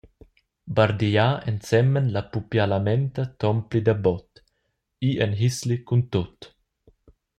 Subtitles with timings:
[0.77, 4.43] Bardigliar ensemen la pupialamenta ton pli dabot,
[5.11, 6.51] ir en hisli cuntut.